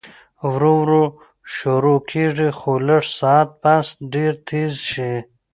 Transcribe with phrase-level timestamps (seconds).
[0.51, 1.03] ورو ورو
[1.55, 5.13] شورو کيږي خو لږ ساعت پس ډېر تېز شي